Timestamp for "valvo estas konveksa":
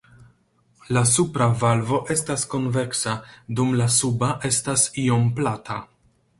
1.65-3.15